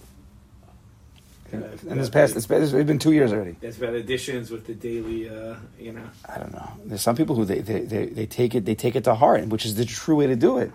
and 1.54 2.00
this 2.00 2.10
past, 2.10 2.36
it's 2.36 2.46
been, 2.46 2.62
it's 2.62 2.72
been 2.72 3.00
two 3.00 3.12
years 3.12 3.34
already. 3.34 3.56
That's 3.60 3.78
about 3.78 3.94
additions 3.94 4.52
with 4.52 4.66
the 4.66 4.74
daily, 4.74 5.30
uh, 5.30 5.56
you 5.80 5.92
know. 5.92 6.04
I 6.28 6.38
don't 6.38 6.54
know. 6.54 6.72
There's 6.86 7.02
some 7.02 7.16
people 7.16 7.36
who 7.36 7.46
they, 7.46 7.60
they, 7.60 7.82
they, 7.82 8.06
they, 8.06 8.26
take 8.26 8.56
it 8.56 8.66
they 8.66 8.76
take 8.76 8.96
it 8.96 9.04
to 9.06 9.16
heart, 9.16 9.46
which 9.48 9.66
is 9.66 9.76
the 9.76 9.86
true 9.86 10.18
way 10.18 10.28
to 10.28 10.36
do 10.36 10.58
it. 10.58 10.72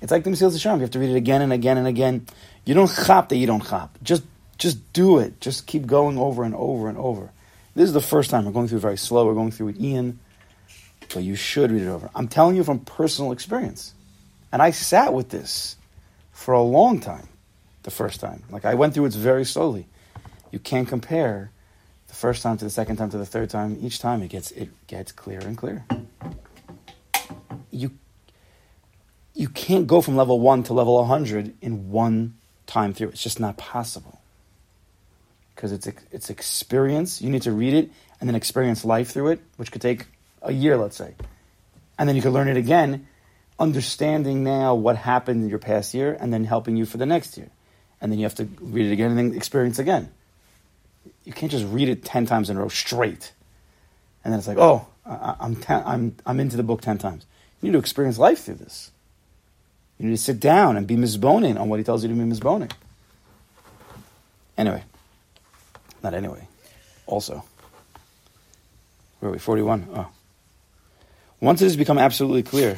It's 0.00 0.10
like 0.10 0.24
the 0.24 0.30
Mesilas 0.30 0.52
Yesharim. 0.52 0.76
You 0.76 0.80
have 0.82 0.90
to 0.92 0.98
read 0.98 1.10
it 1.10 1.16
again 1.16 1.42
and 1.42 1.52
again 1.52 1.78
and 1.78 1.86
again. 1.86 2.26
You 2.64 2.74
don't 2.74 2.90
chop 2.90 3.28
that 3.28 3.36
you 3.36 3.46
don't 3.46 3.64
chop. 3.64 3.98
Just 4.02 4.24
just 4.58 4.92
do 4.92 5.18
it. 5.18 5.40
Just 5.40 5.66
keep 5.66 5.86
going 5.86 6.18
over 6.18 6.42
and 6.42 6.54
over 6.54 6.88
and 6.88 6.98
over. 6.98 7.30
This 7.74 7.84
is 7.84 7.92
the 7.92 8.00
first 8.00 8.30
time 8.30 8.44
we're 8.44 8.52
going 8.52 8.68
through 8.68 8.78
it 8.78 8.82
very 8.82 8.98
slow. 8.98 9.26
We're 9.26 9.34
going 9.34 9.52
through 9.52 9.68
it, 9.68 9.80
Ian, 9.80 10.18
but 11.14 11.22
you 11.22 11.34
should 11.34 11.70
read 11.70 11.82
it 11.82 11.88
over. 11.88 12.10
I'm 12.14 12.28
telling 12.28 12.56
you 12.56 12.64
from 12.64 12.80
personal 12.80 13.32
experience, 13.32 13.94
and 14.52 14.62
I 14.62 14.70
sat 14.70 15.12
with 15.12 15.28
this 15.28 15.76
for 16.32 16.54
a 16.54 16.62
long 16.62 17.00
time. 17.00 17.28
The 17.82 17.90
first 17.90 18.20
time, 18.20 18.42
like 18.50 18.66
I 18.66 18.74
went 18.74 18.92
through 18.92 19.06
it 19.06 19.14
very 19.14 19.44
slowly. 19.46 19.86
You 20.50 20.58
can't 20.58 20.86
compare 20.86 21.50
the 22.08 22.14
first 22.14 22.42
time 22.42 22.58
to 22.58 22.64
the 22.64 22.70
second 22.70 22.96
time 22.96 23.08
to 23.10 23.18
the 23.18 23.24
third 23.24 23.50
time, 23.50 23.78
each 23.80 24.00
time 24.00 24.22
it 24.22 24.28
gets 24.28 24.50
it 24.50 24.68
gets 24.86 25.12
clearer 25.12 25.46
and 25.46 25.56
clearer. 25.56 25.84
You 27.70 27.92
you 29.34 29.48
can't 29.48 29.86
go 29.86 30.00
from 30.00 30.16
level 30.16 30.40
one 30.40 30.62
to 30.64 30.74
level 30.74 30.96
100 30.96 31.54
in 31.62 31.90
one 31.90 32.34
time 32.66 32.92
through. 32.92 33.08
It's 33.08 33.22
just 33.22 33.40
not 33.40 33.56
possible. 33.56 34.20
Because 35.54 35.72
it's, 35.72 35.88
it's 36.10 36.30
experience. 36.30 37.22
You 37.22 37.30
need 37.30 37.42
to 37.42 37.52
read 37.52 37.74
it 37.74 37.90
and 38.18 38.28
then 38.28 38.34
experience 38.34 38.84
life 38.84 39.10
through 39.10 39.28
it, 39.28 39.40
which 39.56 39.70
could 39.70 39.82
take 39.82 40.06
a 40.42 40.52
year, 40.52 40.76
let's 40.76 40.96
say. 40.96 41.14
And 41.98 42.08
then 42.08 42.16
you 42.16 42.22
can 42.22 42.32
learn 42.32 42.48
it 42.48 42.56
again, 42.56 43.06
understanding 43.58 44.42
now 44.42 44.74
what 44.74 44.96
happened 44.96 45.42
in 45.42 45.50
your 45.50 45.58
past 45.58 45.92
year 45.92 46.16
and 46.18 46.32
then 46.32 46.44
helping 46.44 46.76
you 46.76 46.86
for 46.86 46.96
the 46.96 47.06
next 47.06 47.36
year. 47.36 47.50
And 48.00 48.10
then 48.10 48.18
you 48.18 48.24
have 48.24 48.34
to 48.36 48.44
read 48.60 48.86
it 48.86 48.92
again 48.92 49.10
and 49.10 49.18
then 49.18 49.34
experience 49.36 49.78
again. 49.78 50.10
You 51.24 51.32
can't 51.32 51.52
just 51.52 51.66
read 51.66 51.88
it 51.88 52.04
10 52.04 52.26
times 52.26 52.48
in 52.48 52.56
a 52.56 52.60
row 52.60 52.68
straight. 52.68 53.32
And 54.24 54.32
then 54.32 54.38
it's 54.38 54.48
like, 54.48 54.58
oh, 54.58 54.86
I, 55.04 55.36
I'm, 55.40 55.56
ten, 55.56 55.82
I'm, 55.84 56.16
I'm 56.24 56.40
into 56.40 56.56
the 56.56 56.62
book 56.62 56.80
10 56.80 56.98
times. 56.98 57.26
You 57.60 57.68
need 57.68 57.72
to 57.72 57.78
experience 57.78 58.18
life 58.18 58.40
through 58.40 58.54
this. 58.54 58.90
You 59.98 60.06
need 60.06 60.16
to 60.16 60.22
sit 60.22 60.40
down 60.40 60.78
and 60.78 60.86
be 60.86 60.96
mizbonin 60.96 61.60
on 61.60 61.68
what 61.68 61.78
he 61.78 61.84
tells 61.84 62.02
you 62.02 62.08
to 62.08 62.14
be 62.14 62.20
mizbonin. 62.22 62.72
Anyway. 64.56 64.82
Not 66.02 66.14
anyway. 66.14 66.48
Also. 67.06 67.44
Where 69.18 69.28
are 69.28 69.32
we? 69.32 69.38
41. 69.38 69.88
Oh. 69.94 70.08
Once 71.40 71.62
it 71.62 71.64
has 71.64 71.76
become 71.76 71.98
absolutely 71.98 72.42
clear, 72.42 72.76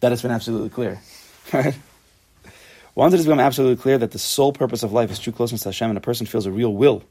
that 0.00 0.12
has 0.12 0.22
been 0.22 0.30
absolutely 0.30 0.70
clear. 0.70 1.00
Right? 1.52 1.78
Once 2.96 3.14
it 3.14 3.18
has 3.18 3.26
become 3.26 3.38
absolutely 3.38 3.80
clear 3.80 3.98
that 3.98 4.10
the 4.10 4.18
sole 4.18 4.52
purpose 4.52 4.82
of 4.82 4.92
life 4.92 5.12
is 5.12 5.20
true 5.20 5.32
closeness 5.32 5.62
to 5.62 5.68
Hashem 5.68 5.90
and 5.90 5.96
a 5.96 6.00
person 6.00 6.26
feels 6.26 6.44
a 6.44 6.50
real 6.50 6.72
will, 6.72 7.04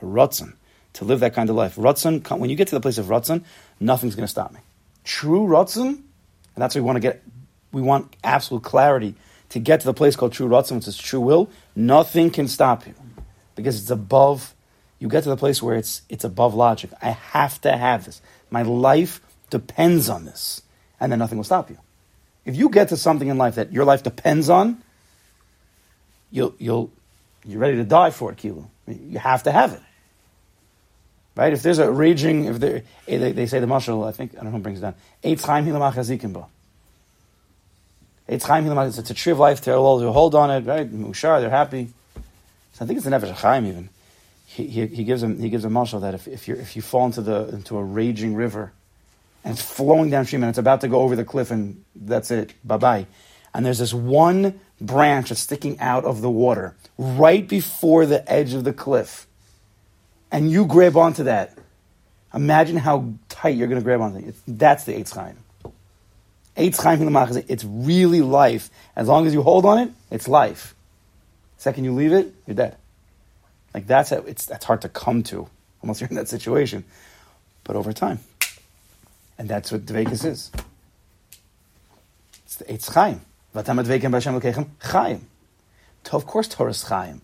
a 0.00 0.06
ratzon, 0.06 0.54
to 0.94 1.04
live 1.04 1.20
that 1.20 1.34
kind 1.34 1.50
of 1.50 1.56
life. 1.56 1.76
Ratzon, 1.76 2.38
when 2.38 2.48
you 2.48 2.56
get 2.56 2.68
to 2.68 2.74
the 2.74 2.80
place 2.80 2.96
of 2.96 3.06
ratzon, 3.06 3.44
nothing's 3.80 4.14
going 4.14 4.24
to 4.24 4.30
stop 4.30 4.52
me. 4.52 4.60
True 5.02 5.46
ratzon, 5.46 5.88
and 5.88 6.02
that's 6.56 6.74
what 6.74 6.80
we 6.80 6.86
want 6.86 6.96
to 6.96 7.00
get 7.00 7.22
we 7.72 7.82
want 7.82 8.14
absolute 8.22 8.62
clarity 8.62 9.16
to 9.50 9.58
get 9.58 9.80
to 9.80 9.86
the 9.86 9.92
place 9.92 10.16
called 10.16 10.32
true 10.32 10.48
ratzon, 10.48 10.76
which 10.76 10.88
is 10.88 10.96
true 10.96 11.20
will. 11.20 11.50
Nothing 11.76 12.30
can 12.30 12.48
stop 12.48 12.86
you 12.86 12.94
because 13.54 13.80
it's 13.80 13.90
above. 13.90 14.54
You 14.98 15.08
get 15.08 15.24
to 15.24 15.28
the 15.28 15.36
place 15.36 15.62
where 15.62 15.76
it's 15.76 16.02
it's 16.08 16.24
above 16.24 16.54
logic. 16.54 16.90
I 17.02 17.10
have 17.10 17.60
to 17.62 17.76
have 17.76 18.04
this. 18.04 18.22
My 18.50 18.62
life 18.62 19.20
depends 19.50 20.08
on 20.08 20.24
this, 20.24 20.62
and 21.00 21.10
then 21.10 21.18
nothing 21.18 21.38
will 21.38 21.44
stop 21.44 21.70
you. 21.70 21.78
If 22.44 22.56
you 22.56 22.68
get 22.68 22.88
to 22.90 22.96
something 22.96 23.28
in 23.28 23.38
life 23.38 23.54
that 23.54 23.72
your 23.72 23.84
life 23.84 24.02
depends 24.02 24.50
on, 24.50 24.82
you'll 26.30 26.54
you'll 26.58 26.90
you're 27.44 27.60
ready 27.60 27.76
to 27.76 27.84
die 27.84 28.10
for 28.10 28.32
it. 28.32 28.42
You 28.44 29.18
have 29.18 29.42
to 29.44 29.52
have 29.52 29.72
it. 29.72 29.80
Right? 31.36 31.52
If 31.52 31.62
there's 31.62 31.78
a 31.78 31.90
raging, 31.90 32.44
if 32.44 32.62
eh, 32.62 32.80
they, 33.06 33.32
they 33.32 33.46
say 33.46 33.58
the 33.58 33.66
mashal, 33.66 34.06
I 34.06 34.12
think, 34.12 34.32
I 34.32 34.36
don't 34.36 34.46
know 34.46 34.50
who 34.52 34.58
brings 34.60 34.78
it 34.78 34.82
down. 34.82 34.94
Eitz 35.24 35.42
hilamach 35.42 35.96
it's 38.26 38.46
Chaim 38.46 38.64
Hilam, 38.64 38.98
it's 38.98 39.10
a 39.10 39.14
tree 39.14 39.32
of 39.32 39.38
life, 39.38 39.60
they're 39.60 39.76
all 39.76 40.00
to 40.00 40.10
hold 40.10 40.34
on 40.34 40.50
it, 40.50 40.66
right? 40.66 40.90
Mushar, 40.90 41.40
they're 41.40 41.50
happy. 41.50 41.88
So 42.72 42.84
I 42.84 42.86
think 42.86 42.96
it's 42.96 43.04
the 43.04 43.10
Nefesh 43.10 43.32
Chaim 43.32 43.66
even. 43.66 43.90
He, 44.46 44.66
he, 44.66 44.86
he, 44.86 45.04
gives 45.04 45.22
him 45.22 45.38
he 45.40 45.50
gives 45.50 45.64
a 45.64 45.68
mashal 45.68 46.00
that 46.02 46.14
if, 46.14 46.28
if 46.28 46.48
you 46.48 46.54
if 46.54 46.76
you 46.76 46.82
fall 46.82 47.06
into 47.06 47.22
the 47.22 47.48
into 47.48 47.76
a 47.76 47.82
raging 47.82 48.34
river 48.34 48.72
and 49.44 49.52
it's 49.52 49.62
flowing 49.62 50.10
downstream 50.10 50.42
and 50.42 50.50
it's 50.50 50.58
about 50.58 50.80
to 50.80 50.88
go 50.88 51.00
over 51.00 51.14
the 51.14 51.24
cliff 51.24 51.50
and 51.50 51.84
that's 51.94 52.30
it, 52.30 52.54
bye 52.64 52.78
bye. 52.78 53.06
And 53.52 53.64
there's 53.64 53.78
this 53.78 53.94
one 53.94 54.58
branch 54.80 55.28
that's 55.28 55.40
sticking 55.40 55.78
out 55.78 56.04
of 56.04 56.22
the 56.22 56.30
water 56.30 56.74
right 56.98 57.46
before 57.46 58.06
the 58.06 58.30
edge 58.30 58.54
of 58.54 58.64
the 58.64 58.72
cliff. 58.72 59.26
And 60.32 60.50
you 60.50 60.66
grab 60.66 60.96
onto 60.96 61.24
that. 61.24 61.56
Imagine 62.34 62.76
how 62.76 63.12
tight 63.28 63.56
you're 63.56 63.68
going 63.68 63.80
to 63.80 63.84
grab 63.84 64.00
onto 64.00 64.26
it. 64.26 64.34
That's 64.48 64.84
the 64.84 64.94
Eitz 64.94 65.14
Chaim. 65.14 65.36
It's 66.56 67.64
really 67.64 68.22
life. 68.22 68.70
As 68.96 69.06
long 69.06 69.26
as 69.26 69.34
you 69.34 69.42
hold 69.42 69.64
on 69.64 69.78
it, 69.78 69.92
it's 70.10 70.26
life. 70.26 70.74
Second 71.58 71.84
you 71.84 71.92
leave 71.92 72.12
it, 72.12 72.34
you're 72.46 72.56
dead. 72.56 72.76
Like 73.72 73.86
that's 73.86 74.12
a, 74.12 74.18
it's 74.24 74.46
that's 74.46 74.64
hard 74.64 74.82
to 74.82 74.88
come 74.88 75.22
to 75.24 75.48
unless 75.82 76.00
you're 76.00 76.08
in 76.08 76.16
that 76.16 76.28
situation. 76.28 76.84
But 77.64 77.76
over 77.76 77.92
time. 77.92 78.20
And 79.38 79.48
that's 79.48 79.72
what 79.72 79.84
Dvekas 79.84 80.24
is. 80.24 80.52
It's 82.44 82.56
the 82.56 82.64
Eitz 82.64 82.92
Chaim. 82.92 83.20
Batamad 83.54 83.86
Vekim 83.86 84.10
Bashemal 84.10 84.40
Kechim. 84.40 84.68
Chaim. 84.80 85.26
Of 86.12 86.26
course 86.26 86.48
Torah 86.48 86.70
is 86.70 86.82
Chaim. 86.84 87.22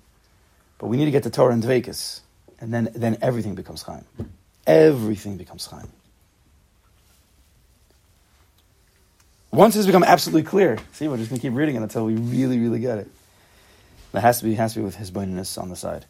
But 0.78 0.88
we 0.88 0.96
need 0.96 1.04
to 1.04 1.10
get 1.10 1.22
to 1.24 1.30
Torah 1.30 1.52
and 1.52 1.62
Dvekas. 1.62 2.20
And 2.60 2.72
then, 2.74 2.90
then 2.94 3.18
everything 3.22 3.54
becomes 3.54 3.82
Chaim. 3.82 4.04
Everything 4.66 5.36
becomes 5.36 5.66
Chaim. 5.66 5.88
Once 9.52 9.74
it's 9.74 9.86
become 9.86 10.04
absolutely 10.04 10.42
clear, 10.42 10.78
see, 10.92 11.08
we're 11.08 11.16
just 11.16 11.28
going 11.28 11.40
to 11.40 11.48
keep 11.48 11.56
reading 11.56 11.74
it 11.74 11.82
until 11.82 12.06
we 12.06 12.14
really, 12.14 12.58
really 12.58 12.78
get 12.78 12.98
it. 12.98 13.08
That 14.12 14.20
has 14.20 14.38
to 14.38 14.44
be 14.44 14.54
has 14.54 14.74
to 14.74 14.80
be 14.80 14.84
with 14.84 14.96
his 14.96 15.16
on 15.16 15.68
the 15.68 15.76
side. 15.76 16.06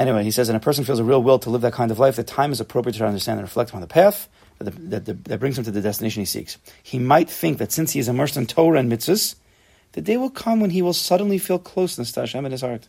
Anyway, 0.00 0.24
he 0.24 0.30
says, 0.30 0.48
and 0.48 0.56
a 0.56 0.60
person 0.60 0.82
feels 0.82 0.98
a 0.98 1.04
real 1.04 1.22
will 1.22 1.38
to 1.38 1.50
live 1.50 1.60
that 1.60 1.74
kind 1.74 1.90
of 1.90 1.98
life, 1.98 2.16
the 2.16 2.24
time 2.24 2.52
is 2.52 2.58
appropriate 2.58 2.96
to 2.96 3.04
understand 3.04 3.38
and 3.38 3.46
reflect 3.46 3.74
on 3.74 3.82
the 3.82 3.86
path 3.86 4.30
that, 4.58 4.90
that, 4.90 5.04
that, 5.04 5.24
that, 5.26 5.38
brings 5.38 5.58
him 5.58 5.64
to 5.64 5.70
the 5.70 5.82
destination 5.82 6.22
he 6.22 6.24
seeks. 6.24 6.56
He 6.82 6.98
might 6.98 7.28
think 7.28 7.58
that 7.58 7.70
since 7.70 7.92
he 7.92 8.00
is 8.00 8.08
immersed 8.08 8.38
in 8.38 8.46
Torah 8.46 8.78
and 8.78 8.90
mitzvahs, 8.90 9.34
the 9.92 10.00
day 10.00 10.16
will 10.16 10.30
come 10.30 10.58
when 10.58 10.70
he 10.70 10.80
will 10.80 10.94
suddenly 10.94 11.36
feel 11.36 11.58
closeness 11.58 12.12
to 12.12 12.20
Hashem 12.20 12.46
in 12.46 12.52
his 12.52 12.62
heart. 12.62 12.88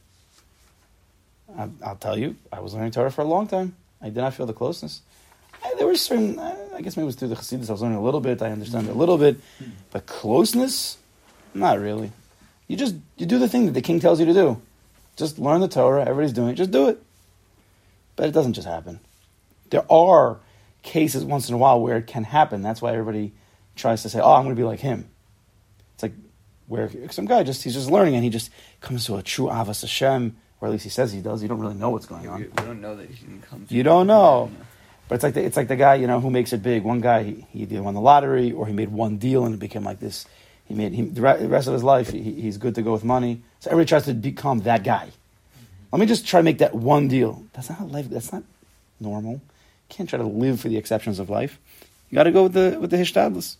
I'll, 1.57 1.73
I'll 1.85 1.95
tell 1.97 2.17
you, 2.17 2.37
I 2.49 2.61
was 2.61 2.73
learning 2.73 2.91
Torah 2.91 3.11
for 3.11 3.23
a 3.23 3.25
long 3.25 3.45
time. 3.45 3.75
I 4.01 4.05
did 4.05 4.15
not 4.15 4.33
feel 4.33 4.45
the 4.45 4.53
closeness. 4.53 5.01
I, 5.65 5.73
there 5.77 5.87
were 5.87 5.97
certain, 5.97 6.39
I 6.39 6.79
guess 6.79 6.95
maybe 6.95 7.03
it 7.03 7.07
was 7.07 7.17
through 7.17 7.27
the 7.27 7.35
Chassidus, 7.35 7.67
I 7.67 7.73
was 7.73 7.81
learning 7.81 7.97
a 7.97 8.03
little 8.03 8.21
bit, 8.21 8.41
I 8.41 8.51
understand 8.51 8.87
a 8.87 8.93
little 8.93 9.17
bit, 9.17 9.35
but 9.91 10.05
closeness, 10.05 10.97
not 11.53 11.77
really. 11.77 12.13
You 12.69 12.77
just, 12.77 12.95
you 13.17 13.25
do 13.25 13.37
the 13.37 13.49
thing 13.49 13.65
that 13.65 13.73
the 13.73 13.81
king 13.81 13.99
tells 13.99 14.21
you 14.21 14.25
to 14.27 14.33
do. 14.33 14.61
Just 15.21 15.37
learn 15.37 15.61
the 15.61 15.67
Torah, 15.67 16.01
everybody's 16.01 16.33
doing 16.33 16.49
it, 16.49 16.55
just 16.55 16.71
do 16.71 16.89
it. 16.89 16.99
But 18.15 18.27
it 18.27 18.31
doesn't 18.31 18.53
just 18.53 18.67
happen. 18.67 18.99
There 19.69 19.85
are 19.87 20.39
cases 20.81 21.23
once 21.23 21.47
in 21.47 21.53
a 21.53 21.59
while 21.59 21.79
where 21.79 21.97
it 21.97 22.07
can 22.07 22.23
happen. 22.23 22.63
That's 22.63 22.81
why 22.81 22.91
everybody 22.93 23.31
tries 23.75 24.01
to 24.01 24.09
say, 24.09 24.19
oh, 24.19 24.33
I'm 24.33 24.43
going 24.45 24.55
to 24.55 24.59
be 24.59 24.65
like 24.65 24.79
him. 24.79 25.07
It's 25.93 26.01
like 26.01 26.13
where 26.67 26.89
some 27.11 27.25
guy 27.25 27.43
just, 27.43 27.63
he's 27.63 27.75
just 27.75 27.91
learning 27.91 28.15
and 28.15 28.23
he 28.23 28.31
just 28.31 28.49
comes 28.79 29.05
to 29.05 29.15
a 29.17 29.21
true 29.21 29.45
Avas 29.45 29.81
Hashem, 29.81 30.35
or 30.59 30.67
at 30.67 30.71
least 30.71 30.85
he 30.85 30.89
says 30.89 31.11
he 31.11 31.21
does. 31.21 31.43
You 31.43 31.49
don't 31.49 31.59
really 31.59 31.75
know 31.75 31.91
what's 31.91 32.07
going 32.07 32.27
on. 32.27 32.39
We 32.39 32.47
don't 32.47 32.81
know 32.81 32.95
that 32.95 33.07
he 33.07 33.15
can 33.23 33.43
come 33.43 33.67
You 33.69 33.83
don't 33.83 34.07
know. 34.07 34.49
But 35.07 35.15
it's 35.15 35.23
like 35.23 35.35
the, 35.35 35.45
it's 35.45 35.55
like 35.55 35.67
the 35.67 35.75
guy 35.75 35.95
you 35.95 36.07
know 36.07 36.19
who 36.19 36.31
makes 36.31 36.51
it 36.51 36.63
big. 36.63 36.81
One 36.81 36.99
guy 36.99 37.21
he, 37.21 37.45
he 37.51 37.59
either 37.61 37.83
won 37.83 37.93
the 37.93 38.01
lottery 38.01 38.53
or 38.53 38.65
he 38.65 38.73
made 38.73 38.89
one 38.89 39.17
deal 39.17 39.45
and 39.45 39.53
it 39.53 39.59
became 39.59 39.83
like 39.83 39.99
this. 39.99 40.25
He 40.71 40.77
made 40.77 40.93
he, 40.93 41.01
the 41.01 41.21
rest 41.21 41.67
of 41.67 41.73
his 41.73 41.83
life 41.83 42.11
he, 42.11 42.21
he's 42.21 42.57
good 42.57 42.75
to 42.75 42.81
go 42.81 42.93
with 42.93 43.03
money. 43.03 43.41
So 43.59 43.69
everybody 43.69 43.89
tries 43.89 44.05
to 44.05 44.13
become 44.13 44.59
that 44.59 44.85
guy. 44.85 45.09
Let 45.91 45.99
me 45.99 46.05
just 46.05 46.25
try 46.25 46.39
to 46.39 46.43
make 46.43 46.59
that 46.59 46.73
one 46.73 47.09
deal. 47.09 47.43
That's 47.51 47.69
not 47.69 47.91
life. 47.91 48.09
That's 48.09 48.31
not 48.31 48.43
normal. 49.01 49.33
You 49.33 49.41
can't 49.89 50.09
try 50.09 50.17
to 50.17 50.25
live 50.25 50.61
for 50.61 50.69
the 50.69 50.77
exceptions 50.77 51.19
of 51.19 51.29
life. 51.29 51.59
You 52.09 52.15
got 52.15 52.23
to 52.23 52.31
go 52.31 52.43
with 52.43 52.53
the 52.53 52.77
with 52.79 52.89
the 52.89 52.97
hishtadlus. 52.97 53.57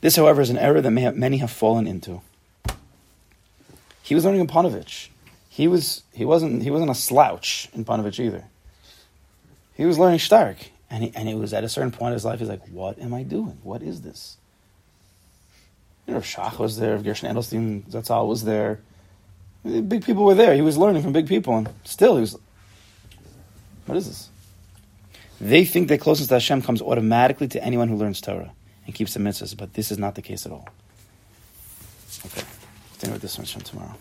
This, 0.00 0.16
however, 0.16 0.40
is 0.40 0.50
an 0.50 0.58
error 0.58 0.80
that 0.80 0.92
have, 0.98 1.16
many 1.16 1.36
have 1.36 1.50
fallen 1.50 1.86
into. 1.86 2.20
He 4.02 4.16
was 4.16 4.24
learning 4.24 4.40
in 4.40 4.46
Ponevezh. 4.48 5.08
He 5.48 5.68
was 5.68 6.02
he 6.12 6.24
wasn't 6.24 6.64
he 6.64 6.72
wasn't 6.72 6.90
a 6.90 6.96
slouch 6.96 7.68
in 7.72 7.84
Ponevezh 7.84 8.18
either. 8.18 8.44
He 9.76 9.86
was 9.86 9.96
learning 9.96 10.18
Stark. 10.18 10.56
And, 10.90 11.04
he, 11.04 11.12
and 11.14 11.28
it 11.28 11.34
was 11.34 11.52
at 11.52 11.64
a 11.64 11.68
certain 11.68 11.90
point 11.90 12.08
in 12.08 12.14
his 12.14 12.24
life, 12.24 12.38
he's 12.38 12.48
like, 12.48 12.66
what 12.68 12.98
am 12.98 13.12
I 13.12 13.22
doing? 13.22 13.58
What 13.62 13.82
is 13.82 14.00
this? 14.00 14.38
You 16.08 16.14
know, 16.14 16.20
Shach 16.20 16.58
was 16.58 16.78
there, 16.78 16.96
Gershon 16.98 17.30
Edelstein, 17.32 17.82
Zatzal 17.82 18.26
was 18.26 18.42
there. 18.42 18.80
Big 19.62 20.02
people 20.04 20.24
were 20.24 20.34
there. 20.34 20.54
He 20.54 20.62
was 20.62 20.78
learning 20.78 21.02
from 21.02 21.12
big 21.12 21.28
people, 21.28 21.54
and 21.54 21.68
still 21.84 22.14
he 22.14 22.22
was. 22.22 22.38
What 23.84 23.98
is 23.98 24.06
this? 24.06 24.30
They 25.38 25.66
think 25.66 25.88
that 25.88 26.00
closeness 26.00 26.28
to 26.28 26.34
Hashem 26.34 26.62
comes 26.62 26.80
automatically 26.80 27.46
to 27.48 27.62
anyone 27.62 27.88
who 27.88 27.96
learns 27.96 28.22
Torah 28.22 28.52
and 28.86 28.94
keeps 28.94 29.12
the 29.12 29.20
mitzvahs, 29.20 29.54
but 29.54 29.74
this 29.74 29.92
is 29.92 29.98
not 29.98 30.14
the 30.14 30.22
case 30.22 30.46
at 30.46 30.52
all. 30.52 30.66
Okay, 32.24 32.42
continue 32.92 33.12
with 33.12 33.22
this 33.22 33.36
one 33.36 33.46
tomorrow. 33.46 33.94